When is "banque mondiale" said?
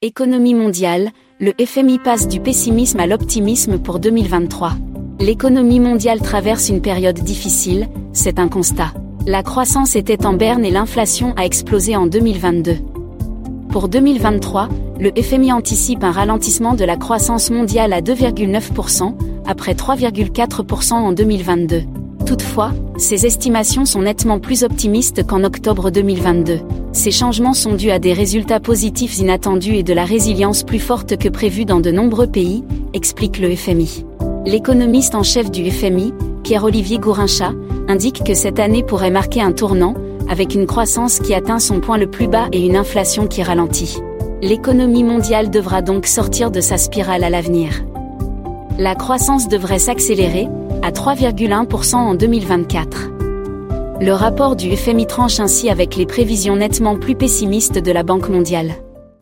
58.02-58.72